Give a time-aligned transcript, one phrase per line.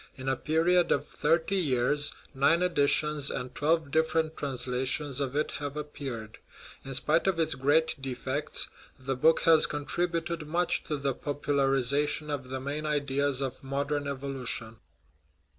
[0.15, 5.51] In a period of thirty years nine editions and twelve different transla tions of it
[5.59, 6.39] have appeared.
[6.83, 8.67] In spite of its great defects,
[8.97, 14.77] the book has contributed much to the popularization of the main ideas of modern evolution.